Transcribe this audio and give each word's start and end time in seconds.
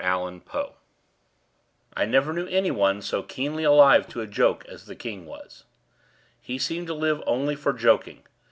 HOP 0.03 0.41
FROG 0.49 0.73
I 1.93 2.05
never 2.05 2.33
knew 2.33 2.47
anyone 2.47 3.03
so 3.03 3.21
keenly 3.21 3.63
alive 3.63 4.07
to 4.07 4.21
a 4.21 4.25
joke 4.25 4.65
as 4.67 4.87
the 4.87 4.95
king 4.95 5.27
was. 5.27 5.65
He 6.39 6.57
seemed 6.57 6.87
to 6.87 6.95
live 6.95 7.21
only 7.27 7.55
for 7.55 7.71
joking. 7.71 8.23